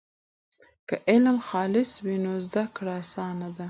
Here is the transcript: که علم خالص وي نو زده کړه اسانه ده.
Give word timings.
که 0.87 0.95
علم 1.11 1.37
خالص 1.49 1.91
وي 2.05 2.17
نو 2.25 2.33
زده 2.47 2.63
کړه 2.75 2.93
اسانه 3.01 3.47
ده. 3.55 3.59